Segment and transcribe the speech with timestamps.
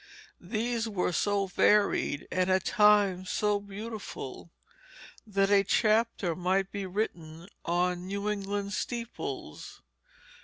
[0.39, 4.49] These were so varied and at times so beautiful
[5.27, 9.83] that a chapter might be written on New England steeples.